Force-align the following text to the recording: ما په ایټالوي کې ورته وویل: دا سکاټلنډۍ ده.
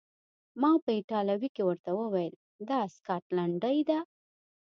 ما 0.61 0.71
په 0.83 0.91
ایټالوي 0.97 1.49
کې 1.55 1.63
ورته 1.65 1.91
وویل: 1.99 2.33
دا 2.69 2.79
سکاټلنډۍ 2.95 3.79
ده. 3.89 3.99